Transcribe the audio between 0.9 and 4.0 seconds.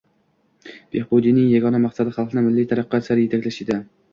Behbudiyning yagona maqsadi xalqni milliy taraqqiyot sari yetaklash edi